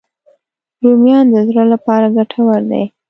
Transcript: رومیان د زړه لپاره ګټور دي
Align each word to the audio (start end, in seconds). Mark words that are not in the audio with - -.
رومیان 0.83 1.25
د 1.33 1.35
زړه 1.47 1.63
لپاره 1.73 2.05
ګټور 2.17 2.59
دي 2.69 2.83